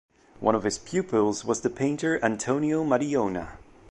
[0.39, 3.59] One of his pupils was the painter Antonio Madiona.